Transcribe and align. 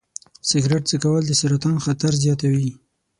سګرټ 0.49 0.83
څکول 0.89 1.23
د 1.27 1.31
سرطان 1.41 1.77
خطر 1.85 2.11
زیاتوي. 2.23 2.69